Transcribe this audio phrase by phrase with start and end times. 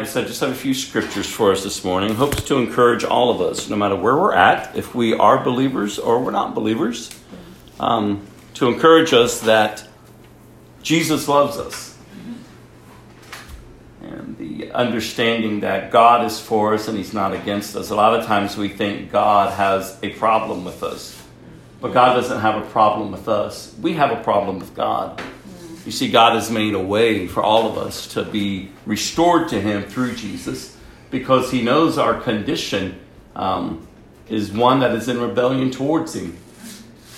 [0.00, 2.14] I said, just have a few scriptures for us this morning.
[2.14, 5.98] Hopes to encourage all of us, no matter where we're at, if we are believers
[5.98, 7.10] or we're not believers,
[7.78, 9.86] um, to encourage us that
[10.82, 11.98] Jesus loves us.
[14.02, 17.90] And the understanding that God is for us and He's not against us.
[17.90, 21.22] A lot of times we think God has a problem with us,
[21.78, 23.74] but God doesn't have a problem with us.
[23.82, 25.22] We have a problem with God.
[25.84, 29.60] You see, God has made a way for all of us to be restored to
[29.60, 30.76] Him through Jesus
[31.10, 33.00] because He knows our condition
[33.34, 33.86] um,
[34.28, 36.36] is one that is in rebellion towards Him.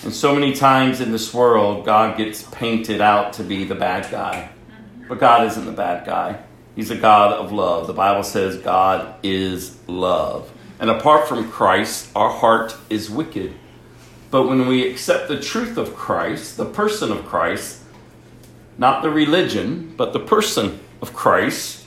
[0.03, 4.09] And so many times in this world, God gets painted out to be the bad
[4.11, 4.49] guy.
[5.07, 6.39] But God isn't the bad guy.
[6.75, 7.87] He's a God of love.
[7.87, 10.51] The Bible says God is love.
[10.79, 13.53] And apart from Christ, our heart is wicked.
[14.31, 17.82] But when we accept the truth of Christ, the person of Christ,
[18.77, 21.85] not the religion, but the person of Christ,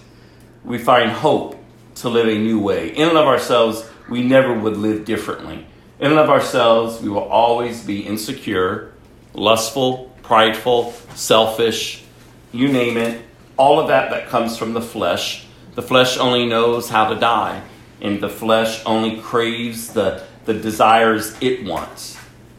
[0.65, 1.63] we find hope
[1.97, 2.91] to live a new way.
[2.91, 5.67] In and of ourselves, we never would live differently.
[5.99, 8.93] In and of ourselves, we will always be insecure,
[9.33, 12.05] lustful, prideful, selfish,
[12.53, 13.23] you name it.
[13.57, 15.47] All of that that comes from the flesh.
[15.75, 17.63] The flesh only knows how to die,
[18.01, 22.19] and the flesh only craves the, the desires it wants.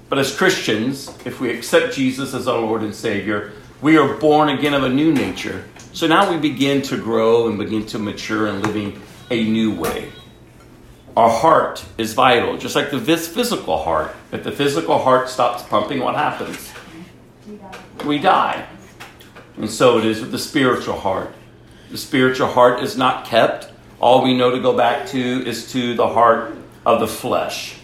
[0.10, 4.50] But as Christians, if we accept Jesus as our Lord and Savior, we are born
[4.50, 5.66] again of a new nature.
[5.94, 10.12] So now we begin to grow and begin to mature in living a new way.
[11.16, 14.16] Our heart is vital, just like the physical heart.
[14.32, 16.72] If the physical heart stops pumping, what happens?
[18.06, 18.68] We die.
[19.58, 21.34] And so it is with the spiritual heart.
[21.90, 23.72] The spiritual heart is not kept.
[24.00, 26.56] All we know to go back to is to the heart
[26.86, 27.78] of the flesh.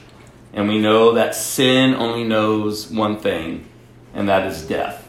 [0.54, 3.66] And we know that sin only knows one thing,
[4.14, 5.02] and that is death.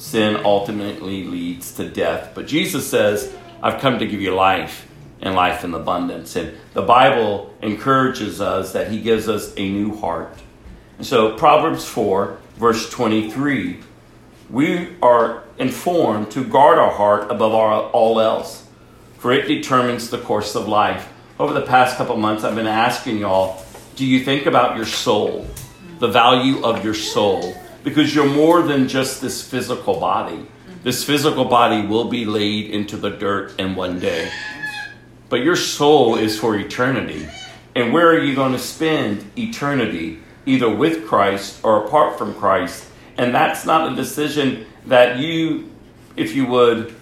[0.00, 2.30] Sin ultimately leads to death.
[2.34, 4.88] But Jesus says, I've come to give you life
[5.20, 6.36] and life in abundance.
[6.36, 10.34] And the Bible encourages us that He gives us a new heart.
[10.96, 13.80] And so, Proverbs 4, verse 23,
[14.48, 18.66] we are informed to guard our heart above all else,
[19.18, 21.12] for it determines the course of life.
[21.38, 23.62] Over the past couple months, I've been asking y'all
[23.96, 25.46] do you think about your soul,
[25.98, 27.54] the value of your soul?
[27.82, 30.46] Because you're more than just this physical body.
[30.82, 34.30] This physical body will be laid into the dirt in one day.
[35.28, 37.26] But your soul is for eternity.
[37.74, 40.18] And where are you going to spend eternity?
[40.46, 42.86] Either with Christ or apart from Christ.
[43.16, 45.70] And that's not a decision that you,
[46.16, 46.94] if you would,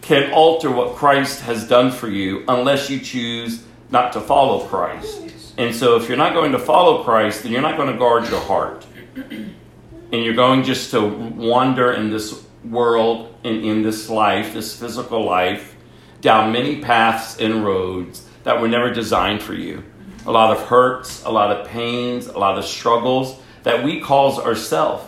[0.00, 5.54] can alter what Christ has done for you unless you choose not to follow Christ.
[5.58, 8.28] And so if you're not going to follow Christ, then you're not going to guard
[8.28, 8.86] your heart.
[9.14, 15.24] And you're going just to wander in this world and in this life, this physical
[15.24, 15.74] life,
[16.20, 19.82] down many paths and roads that were never designed for you.
[20.26, 24.38] A lot of hurts, a lot of pains, a lot of struggles that we cause
[24.38, 25.04] ourselves.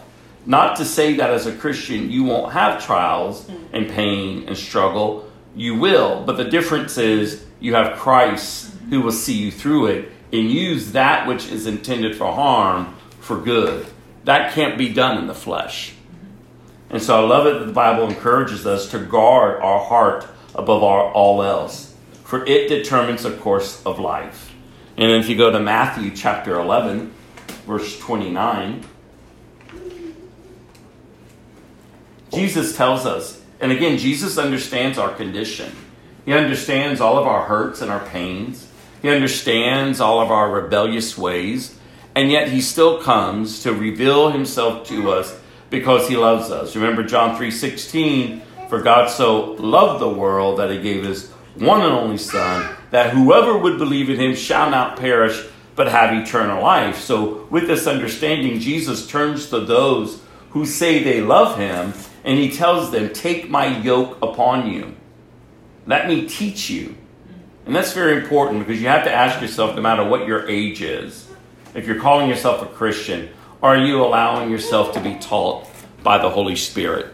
[0.46, 5.30] Not to say that as a Christian you won't have trials and pain and struggle.
[5.54, 10.12] You will, but the difference is you have Christ who will see you through it
[10.32, 13.86] and use that which is intended for harm for good.
[14.24, 15.94] That can't be done in the flesh.
[16.90, 20.82] And so I love it that the Bible encourages us to guard our heart above
[20.82, 24.52] all else, for it determines the course of life.
[24.96, 27.12] And if you go to Matthew chapter 11,
[27.66, 28.84] verse 29,
[32.32, 35.72] Jesus tells us, and again, Jesus understands our condition.
[36.24, 38.68] He understands all of our hurts and our pains.
[39.02, 41.76] He understands all of our rebellious ways.
[42.14, 45.38] And yet he still comes to reveal himself to us
[45.70, 46.76] because he loves us.
[46.76, 51.92] Remember John 3:16, for God so loved the world that he gave his one and
[51.92, 55.44] only Son, that whoever would believe in him shall not perish,
[55.76, 57.00] but have eternal life.
[57.00, 61.92] So, with this understanding, Jesus turns to those who say they love him,
[62.24, 64.94] and he tells them, Take my yoke upon you.
[65.86, 66.96] Let me teach you.
[67.66, 70.82] And that's very important because you have to ask yourself, no matter what your age
[70.82, 71.23] is,
[71.74, 73.28] if you're calling yourself a Christian,
[73.62, 75.66] are you allowing yourself to be taught
[76.02, 77.12] by the Holy Spirit?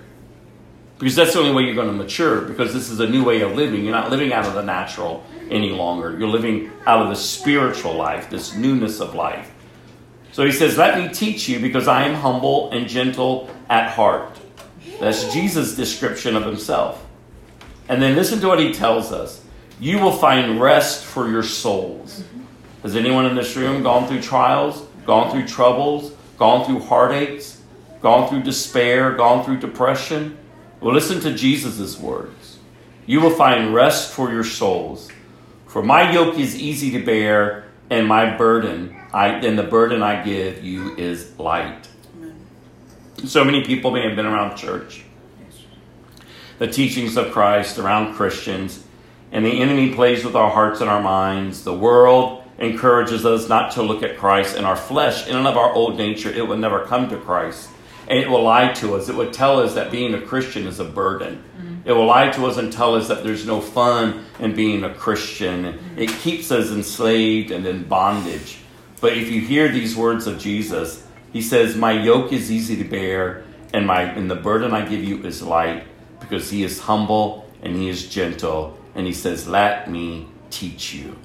[0.98, 3.40] Because that's the only way you're going to mature, because this is a new way
[3.40, 3.84] of living.
[3.84, 6.18] You're not living out of the natural any longer.
[6.18, 9.50] You're living out of the spiritual life, this newness of life.
[10.32, 14.38] So he says, Let me teach you, because I am humble and gentle at heart.
[15.00, 17.06] That's Jesus' description of himself.
[17.88, 19.44] And then listen to what he tells us
[19.80, 22.22] you will find rest for your souls.
[22.82, 27.60] Has anyone in this room gone through trials, gone through troubles, gone through heartaches,
[28.00, 30.38] gone through despair, gone through depression?
[30.80, 32.58] Well, listen to Jesus' words.
[33.04, 35.10] You will find rest for your souls.
[35.66, 40.24] For my yoke is easy to bear, and my burden, I, and the burden I
[40.24, 41.88] give you is light.
[42.16, 42.46] Amen.
[43.26, 45.04] So many people may have been around church,
[46.58, 48.84] the teachings of Christ, around Christians,
[49.32, 51.62] and the enemy plays with our hearts and our minds.
[51.64, 55.56] The world encourages us not to look at Christ, in our flesh, in and of
[55.56, 57.70] our old nature, it will never come to Christ
[58.10, 59.08] and it will lie to us.
[59.08, 61.36] It will tell us that being a Christian is a burden.
[61.36, 61.88] Mm-hmm.
[61.88, 64.92] It will lie to us and tell us that there's no fun in being a
[64.92, 65.64] Christian.
[65.64, 65.98] Mm-hmm.
[65.98, 68.58] It keeps us enslaved and in bondage.
[69.00, 72.84] But if you hear these words of Jesus, he says, My yoke is easy to
[72.84, 75.84] bear, and my and the burden I give you is light,
[76.18, 78.76] because he is humble and he is gentle.
[78.96, 81.16] And he says, Let me teach you.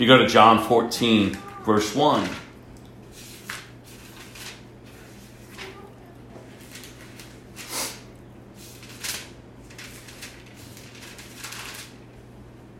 [0.00, 2.26] If you go to John 14, verse 1.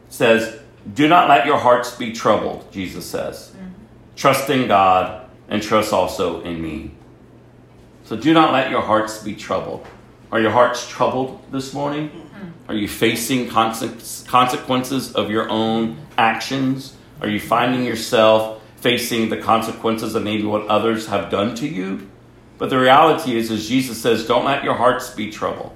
[0.08, 0.62] says,
[0.94, 3.52] Do not let your hearts be troubled, Jesus says.
[3.54, 3.68] Mm-hmm.
[4.16, 6.92] Trust in God and trust also in me.
[8.04, 9.86] So do not let your hearts be troubled.
[10.32, 12.08] Are your hearts troubled this morning?
[12.08, 12.70] Mm-hmm.
[12.70, 16.96] Are you facing conse- consequences of your own actions?
[17.20, 22.08] Are you finding yourself facing the consequences of maybe what others have done to you?
[22.58, 25.74] But the reality is, as Jesus says, don't let your hearts be troubled.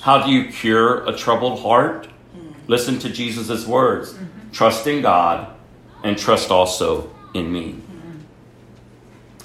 [0.00, 2.06] How do you cure a troubled heart?
[2.06, 2.50] Mm-hmm.
[2.66, 4.12] Listen to Jesus' words.
[4.12, 4.50] Mm-hmm.
[4.50, 5.54] Trust in God
[6.02, 7.72] and trust also in me.
[7.72, 8.18] Mm-hmm.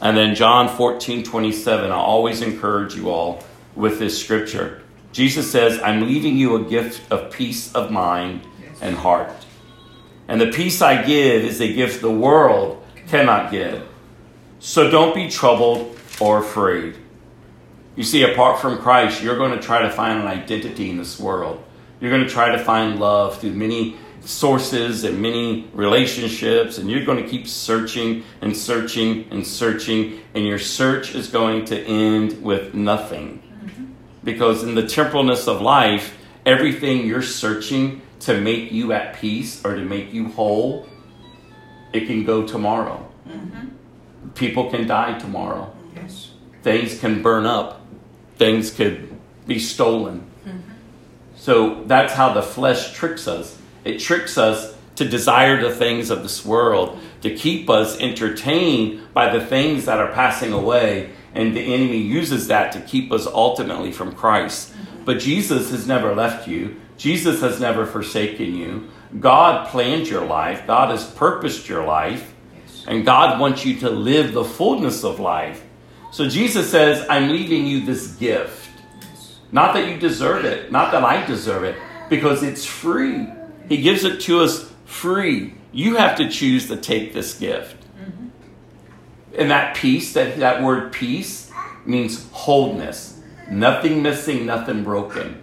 [0.01, 3.43] And then John 14, 27, I always encourage you all
[3.75, 4.81] with this scripture.
[5.11, 8.41] Jesus says, I'm leaving you a gift of peace of mind
[8.81, 9.31] and heart.
[10.29, 13.83] And the peace I give is a gift the world cannot give.
[14.59, 16.95] So don't be troubled or afraid.
[17.95, 21.19] You see, apart from Christ, you're going to try to find an identity in this
[21.19, 21.63] world.
[21.99, 27.05] You're going to try to find love through many sources and many relationships, and you're
[27.05, 32.43] going to keep searching and searching and searching, and your search is going to end
[32.43, 33.41] with nothing.
[33.63, 33.85] Mm-hmm.
[34.23, 39.75] Because in the temporalness of life, everything you're searching to make you at peace or
[39.75, 40.87] to make you whole,
[41.93, 43.07] it can go tomorrow.
[43.27, 43.69] Mm-hmm.
[44.35, 45.73] People can die tomorrow.
[45.95, 46.31] Yes.
[46.61, 47.85] Things can burn up.
[48.37, 50.29] Things could be stolen.
[50.45, 50.59] Mm-hmm.
[51.35, 53.57] So that's how the flesh tricks us.
[53.85, 59.35] It tricks us to desire the things of this world, to keep us entertained by
[59.35, 61.11] the things that are passing away.
[61.33, 64.73] And the enemy uses that to keep us ultimately from Christ.
[64.73, 65.05] Mm-hmm.
[65.05, 68.89] But Jesus has never left you, Jesus has never forsaken you.
[69.19, 72.35] God planned your life, God has purposed your life,
[72.85, 75.63] and God wants you to live the fullness of life.
[76.11, 78.69] So Jesus says, I'm leaving you this gift.
[79.51, 81.77] Not that you deserve it, not that I deserve it,
[82.09, 83.27] because it's free.
[83.69, 85.55] He gives it to us free.
[85.71, 87.77] You have to choose to take this gift.
[87.97, 89.39] Mm-hmm.
[89.39, 91.49] And that peace, that, that word peace,
[91.85, 93.21] means wholeness.
[93.49, 95.41] Nothing missing, nothing broken.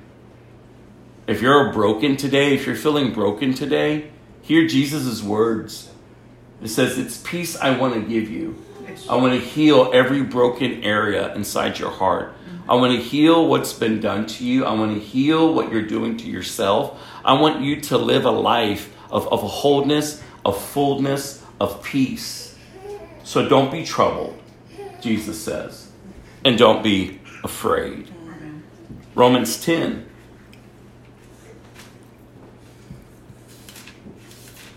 [1.27, 4.11] If you're broken today, if you're feeling broken today,
[4.43, 5.91] hear Jesus' words.
[6.63, 8.63] It says, It's peace I want to give you.
[9.11, 12.33] I want to heal every broken area inside your heart.
[12.69, 14.65] I want to heal what's been done to you.
[14.65, 17.01] I want to heal what you're doing to yourself.
[17.25, 22.57] I want you to live a life of, of wholeness, of fullness, of peace.
[23.25, 24.41] So don't be troubled,
[25.01, 25.91] Jesus says,
[26.45, 28.13] and don't be afraid.
[29.15, 30.07] Romans 10.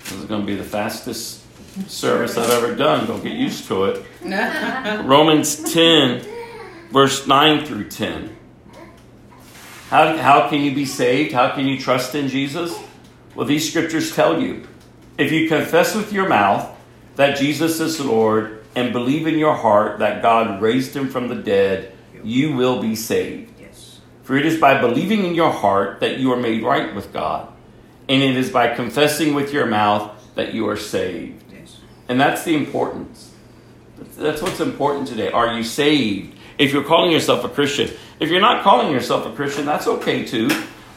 [0.09, 1.43] This is going to be the fastest
[1.87, 3.05] service I've ever done.
[3.05, 4.05] Don't get used to it.
[5.05, 6.25] Romans 10,
[6.89, 8.35] verse 9 through 10.
[9.89, 11.31] How, how can you be saved?
[11.31, 12.75] How can you trust in Jesus?
[13.35, 14.67] Well, these scriptures tell you
[15.19, 16.75] if you confess with your mouth
[17.15, 21.35] that Jesus is Lord and believe in your heart that God raised him from the
[21.35, 21.93] dead,
[22.23, 23.51] you will be saved.
[23.59, 23.99] Yes.
[24.23, 27.48] For it is by believing in your heart that you are made right with God,
[28.09, 31.43] and it is by confessing with your mouth that you are saved.
[31.53, 31.77] Yes.
[32.07, 33.31] And that's the importance.
[34.17, 35.31] That's what's important today.
[35.31, 36.35] Are you saved?
[36.57, 40.25] If you're calling yourself a Christian, if you're not calling yourself a Christian, that's okay
[40.25, 40.49] too,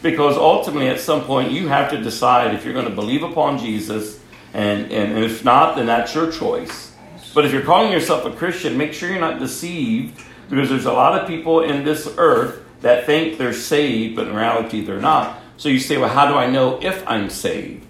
[0.02, 3.58] because ultimately at some point you have to decide if you're going to believe upon
[3.58, 4.18] Jesus,
[4.54, 6.94] and, and if not, then that's your choice.
[7.34, 10.20] But if you're calling yourself a Christian, make sure you're not deceived,
[10.50, 14.34] because there's a lot of people in this earth that think they're saved, but in
[14.34, 15.41] reality they're not.
[15.56, 17.86] So you say, well, how do I know if I'm saved?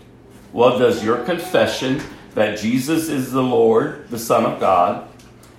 [0.53, 2.03] Well, does your confession
[2.35, 5.09] that Jesus is the Lord, the Son of God,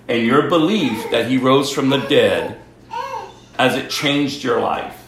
[0.08, 2.60] and your belief that He rose from the dead,
[3.58, 5.00] as it changed your life?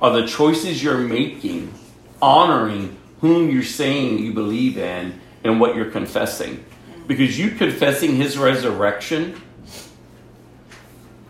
[0.00, 1.72] Are the choices you're making
[2.20, 6.64] honoring whom you're saying you believe in and what you're confessing?
[7.06, 9.40] Because you confessing His resurrection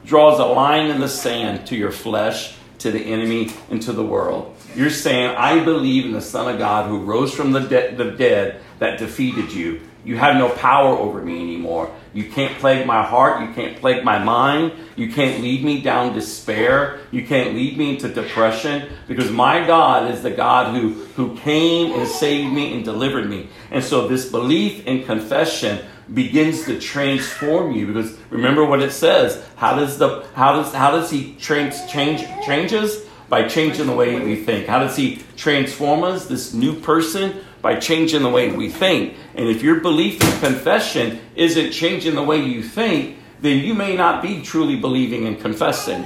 [0.05, 4.05] draws a line in the sand to your flesh, to the enemy, and to the
[4.05, 4.54] world.
[4.75, 8.13] You're saying, I believe in the Son of God who rose from the, de- the
[8.13, 9.81] dead that defeated you.
[10.05, 11.91] You have no power over me anymore.
[12.13, 13.41] You can't plague my heart.
[13.41, 14.73] You can't plague my mind.
[14.97, 17.01] You can't lead me down despair.
[17.11, 21.99] You can't lead me into depression because my God is the God who, who came
[21.99, 23.49] and saved me and delivered me.
[23.71, 29.43] And so this belief and confession begins to transform you because remember what it says
[29.57, 34.21] how does the how does how does he change change changes By changing the way
[34.21, 34.67] we think.
[34.67, 37.45] How does He transform us, this new person?
[37.63, 39.17] By changing the way we think.
[39.35, 43.97] And if your belief and confession isn't changing the way you think, then you may
[43.97, 46.05] not be truly believing and confessing.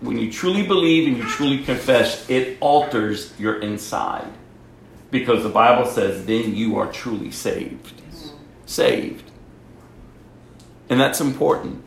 [0.00, 4.30] When you truly believe and you truly confess, it alters your inside.
[5.10, 8.02] Because the Bible says, then you are truly saved.
[8.66, 9.30] Saved.
[10.88, 11.82] And that's important.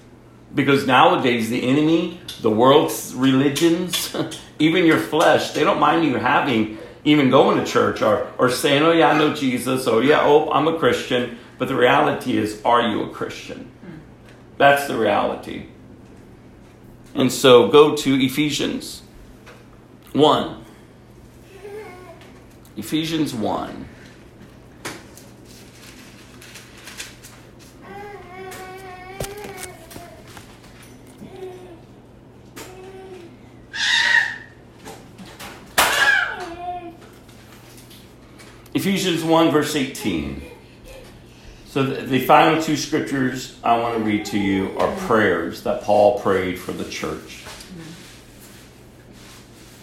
[0.54, 4.16] Because nowadays, the enemy, the world's religions,
[4.60, 8.82] even your flesh, they don't mind you having, even going to church or, or saying,
[8.84, 11.38] oh, yeah, I know Jesus, or yeah, oh, I'm a Christian.
[11.58, 13.72] But the reality is, are you a Christian?
[14.58, 15.68] That's the reality.
[17.16, 19.02] And so go to Ephesians
[20.14, 20.66] 1.
[22.78, 23.86] Ephesians 1.
[38.80, 40.42] Ephesians 1, verse 18.
[41.66, 46.22] So, the, final two scriptures I want to read to you are prayers that Paul
[46.22, 47.44] prayed for the church.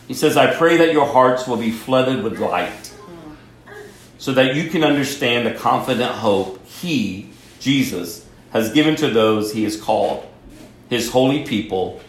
[0.09, 2.94] He says, I pray that your hearts will be flooded with light
[4.16, 7.28] so that you can understand the confident hope He,
[7.61, 10.26] Jesus, has given to those He has called,
[10.88, 12.00] His holy people,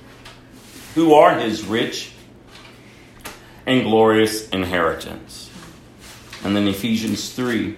[0.96, 2.14] who are His rich
[3.66, 5.47] and glorious inheritance.
[6.44, 7.78] And then Ephesians 3,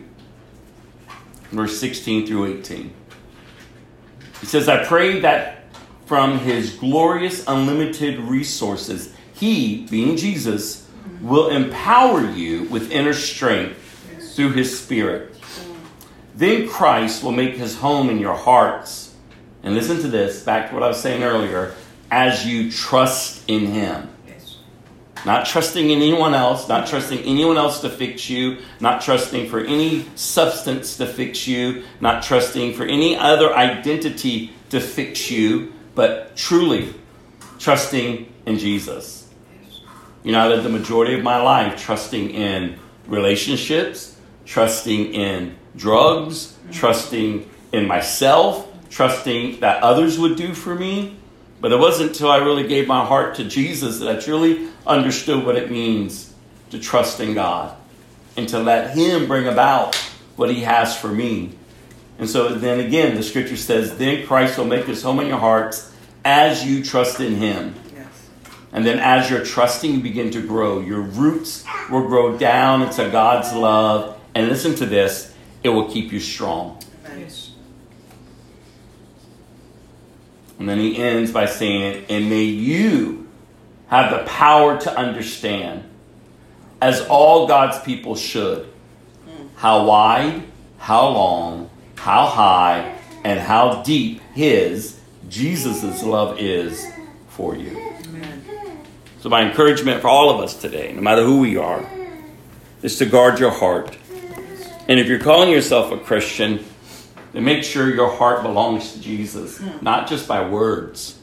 [1.51, 2.93] verse 16 through 18.
[4.41, 5.65] He says, I pray that
[6.05, 10.87] from His glorious, unlimited resources, He, being Jesus,
[11.21, 13.77] will empower you with inner strength
[14.35, 15.35] through his Spirit.
[16.35, 19.13] Then Christ will make his home in your hearts.
[19.63, 21.73] And listen to this, back to what I was saying earlier,
[22.09, 24.09] as you trust in him.
[25.25, 29.59] Not trusting in anyone else, not trusting anyone else to fix you, not trusting for
[29.59, 36.35] any substance to fix you, not trusting for any other identity to fix you, but
[36.37, 36.93] truly
[37.59, 39.27] trusting in Jesus.
[40.23, 42.77] You know, I lived the majority of my life trusting in
[43.07, 51.17] relationships, trusting in drugs, trusting in myself, trusting that others would do for me.
[51.61, 55.45] But it wasn't until I really gave my heart to Jesus that I truly understood
[55.45, 56.33] what it means
[56.71, 57.75] to trust in God
[58.37, 59.95] and to let Him bring about
[60.35, 61.51] what He has for me.
[62.17, 65.39] And so then again, the scripture says, Then Christ will make His home in your
[65.39, 65.93] hearts
[66.23, 67.75] as you trust in Him.
[68.71, 70.79] And then as you're trusting, you begin to grow.
[70.79, 76.11] Your roots will grow down into God's love and listen to this, it will keep
[76.11, 76.79] you strong.
[80.59, 83.27] And then he ends by saying, And may you
[83.87, 85.83] have the power to understand,
[86.81, 88.71] as all God's people should,
[89.55, 90.43] how wide,
[90.77, 96.85] how long, how high, and how deep his, Jesus' love is
[97.29, 97.77] for you.
[98.05, 98.43] Amen.
[99.21, 101.89] So, my encouragement for all of us today, no matter who we are,
[102.83, 103.97] is to guard your heart
[104.89, 106.65] and if you're calling yourself a Christian,
[107.31, 109.83] then make sure your heart belongs to Jesus, hmm.
[109.83, 111.19] not just by words,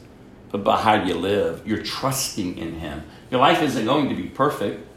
[0.51, 1.61] but by how you live.
[1.65, 3.03] You're trusting in Him.
[3.29, 4.87] Your life isn't going to be perfect,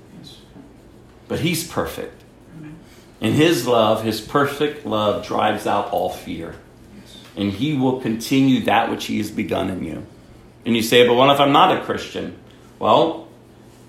[1.29, 2.23] but He's perfect.
[3.21, 6.55] And His love, His perfect love, drives out all fear.
[7.37, 10.07] And He will continue that which He has begun in you.
[10.65, 12.39] And you say, but what if I'm not a Christian?
[12.79, 13.29] Well,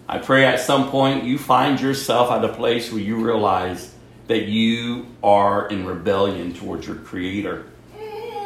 [0.08, 3.91] I pray at some point you find yourself at a place where you realize
[4.32, 7.66] that you are in rebellion towards your Creator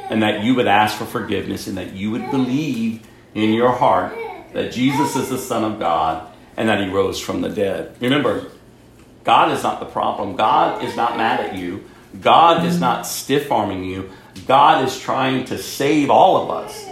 [0.09, 4.17] and that you would ask for forgiveness and that you would believe in your heart
[4.53, 7.95] that Jesus is the Son of God and that He rose from the dead.
[7.99, 8.49] Remember,
[9.23, 10.35] God is not the problem.
[10.35, 11.83] God is not mad at you.
[12.19, 14.09] God is not stiff arming you.
[14.47, 16.87] God is trying to save all of us.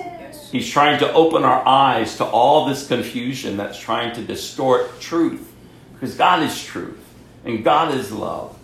[0.51, 5.51] He's trying to open our eyes to all this confusion that's trying to distort truth.
[5.93, 7.03] Because God is truth
[7.43, 8.59] and God is love.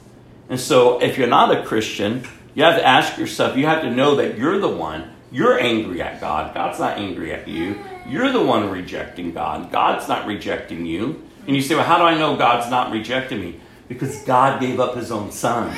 [0.50, 2.24] And so, if you're not a Christian,
[2.56, 5.14] you have to ask yourself, you have to know that you're the one.
[5.32, 6.54] You're angry at God.
[6.56, 7.80] God's not angry at you.
[8.08, 9.72] You're the one rejecting God.
[9.72, 11.24] God's not rejecting you.
[11.46, 13.60] And you say, well, how do I know God's not rejecting me?
[13.88, 15.76] Because God gave up his own son.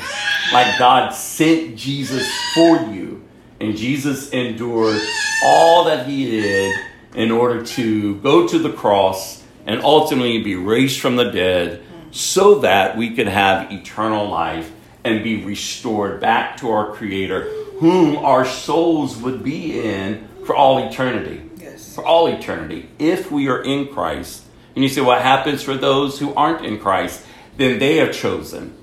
[0.52, 3.22] Like God sent Jesus for you.
[3.60, 5.00] And Jesus endured
[5.44, 6.74] all that he did
[7.14, 11.81] in order to go to the cross and ultimately be raised from the dead
[12.12, 14.70] so that we could have eternal life
[15.02, 17.44] and be restored back to our Creator,
[17.78, 21.42] whom our souls would be in for all eternity.
[21.58, 21.94] Yes.
[21.94, 24.44] for all eternity if we are in Christ.
[24.74, 27.24] And you say, what happens for those who aren't in Christ?
[27.56, 28.74] Then they have chosen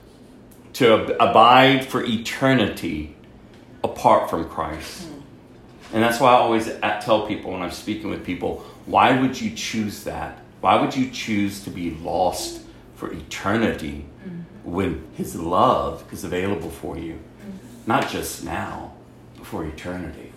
[0.74, 3.16] to ab- abide for eternity
[3.84, 5.04] apart from Christ.
[5.04, 5.20] Hmm.
[5.94, 9.40] And that's why I always uh, tell people when I'm speaking with people, why would
[9.40, 10.38] you choose that?
[10.62, 12.62] Why would you choose to be lost
[13.00, 14.06] for eternity
[14.64, 17.18] when His love is available for you?
[17.88, 18.94] Not just now,
[19.38, 20.34] but for eternity.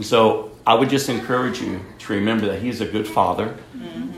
[0.00, 3.56] So I would just encourage you to remember that He's a good Father.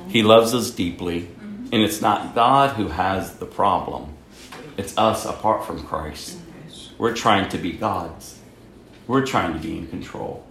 [0.08, 1.28] He loves us deeply.
[1.72, 4.14] And it's not God who has the problem,
[4.76, 6.38] it's us apart from Christ.
[6.96, 8.38] We're trying to be God's,
[9.08, 10.46] we're trying to be in control.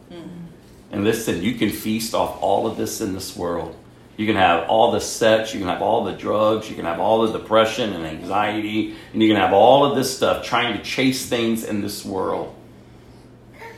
[0.91, 3.75] And listen, you can feast off all of this in this world.
[4.17, 6.99] You can have all the sex, you can have all the drugs, you can have
[6.99, 10.83] all the depression and anxiety, and you can have all of this stuff trying to
[10.83, 12.55] chase things in this world.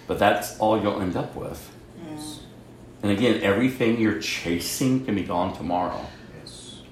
[0.05, 1.71] But that's all you'll end up with.
[3.03, 6.05] And again, everything you're chasing can be gone tomorrow.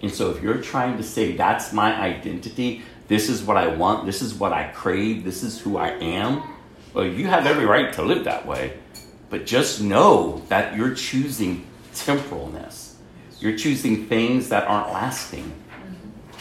[0.01, 4.05] And so if you're trying to say, that's my identity, this is what I want,
[4.05, 6.43] this is what I crave, this is who I am,
[6.93, 8.77] well, you have every right to live that way.
[9.29, 12.84] But just know that you're choosing temporalness.
[13.45, 15.51] You're choosing things that aren't lasting.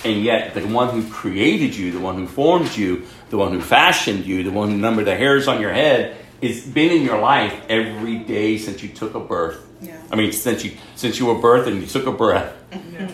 [0.07, 3.61] And yet, the one who created you, the one who formed you, the one who
[3.61, 7.21] fashioned you, the one who numbered the hairs on your head, has been in your
[7.21, 9.67] life every day since you took a birth.
[9.83, 10.01] Yeah.
[10.11, 12.57] I mean, since you since you were birthed and you took a breath.
[12.73, 13.11] Yeah.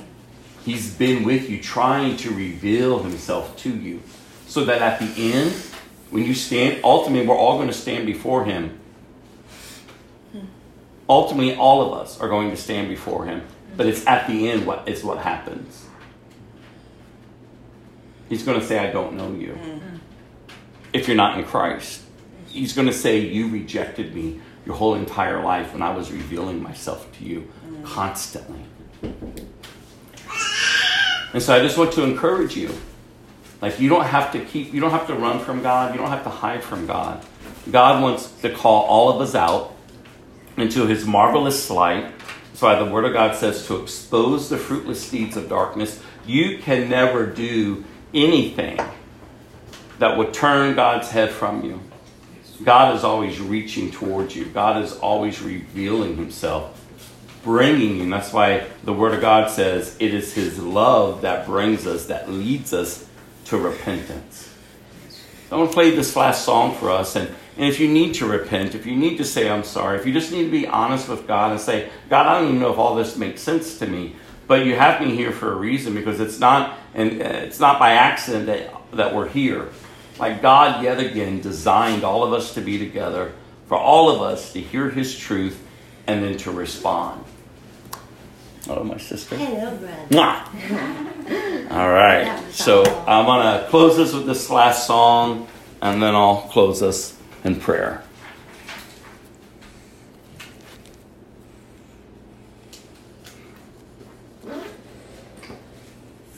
[0.64, 4.02] He's been with you, trying to reveal himself to you,
[4.46, 5.52] so that at the end,
[6.10, 8.78] when you stand, ultimately, we're all going to stand before him.
[10.30, 10.44] Hmm.
[11.08, 13.42] Ultimately, all of us are going to stand before him,
[13.80, 15.86] but it's at the end what is what happens.
[18.28, 19.96] He's going to say, "I don't know you." Mm-hmm.
[20.92, 22.02] If you're not in Christ,
[22.46, 26.62] he's going to say, "You rejected me your whole entire life when I was revealing
[26.62, 27.82] myself to you mm.
[27.82, 28.60] constantly."
[31.32, 32.74] And so I just want to encourage you.
[33.62, 36.10] Like you don't have to keep you don't have to run from God, you don't
[36.10, 37.24] have to hide from God.
[37.70, 39.74] God wants to call all of us out
[40.58, 42.12] into his marvelous light.
[42.60, 45.98] That's why the word of God says to expose the fruitless deeds of darkness.
[46.26, 48.78] You can never do anything
[49.98, 51.80] that would turn God's head from you.
[52.62, 54.44] God is always reaching towards you.
[54.44, 56.78] God is always revealing himself
[57.42, 58.02] bringing you.
[58.02, 62.08] And that's why the Word of God says it is His love that brings us,
[62.08, 63.08] that leads us
[63.46, 64.54] to repentance.
[65.50, 67.16] I'm going to play this last song for us.
[67.16, 70.06] And, and if you need to repent, if you need to say, I'm sorry, if
[70.06, 72.72] you just need to be honest with God and say, God, I don't even know
[72.72, 75.94] if all this makes sense to me, but you have me here for a reason
[75.94, 79.68] because it's not, and uh, it's not by accident that, that we're here.
[80.18, 83.32] Like God, yet again, designed all of us to be together,
[83.66, 85.62] for all of us to hear His truth
[86.06, 87.24] and then to respond.
[88.68, 89.36] Oh, my sister.
[89.36, 90.06] Hello, brother.
[91.70, 92.42] All right.
[92.52, 92.84] So.
[93.06, 95.48] I'm going to close this with this last song,
[95.80, 98.02] and then I'll close us in prayer.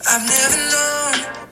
[0.08, 1.42] I've never known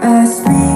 [0.00, 0.67] I speak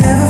[0.00, 0.21] never